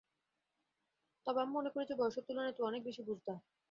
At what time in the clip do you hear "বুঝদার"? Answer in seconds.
3.07-3.37